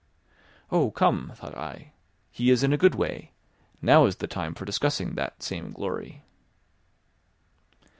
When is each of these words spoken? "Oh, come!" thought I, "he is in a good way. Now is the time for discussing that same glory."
"Oh, 0.71 0.89
come!" 0.89 1.31
thought 1.35 1.55
I, 1.55 1.91
"he 2.31 2.49
is 2.49 2.63
in 2.63 2.73
a 2.73 2.77
good 2.79 2.95
way. 2.95 3.33
Now 3.83 4.07
is 4.07 4.15
the 4.15 4.25
time 4.25 4.55
for 4.55 4.65
discussing 4.65 5.13
that 5.13 5.43
same 5.43 5.71
glory." 5.71 6.23